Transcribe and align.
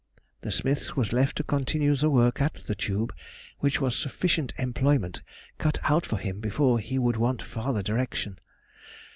The 0.41 0.51
smith 0.51 0.97
was 0.97 1.13
left 1.13 1.35
to 1.35 1.43
continue 1.43 1.95
to 1.97 2.09
work 2.09 2.41
at 2.41 2.55
the 2.65 2.73
tube, 2.73 3.13
which 3.59 3.79
was 3.79 3.95
sufficient 3.95 4.51
employment 4.57 5.21
cut 5.59 5.77
out 5.83 6.07
for 6.07 6.17
him 6.17 6.39
before 6.39 6.79
he 6.79 6.97
would 6.97 7.17
want 7.17 7.43
farther 7.43 7.83
direction. 7.83 8.39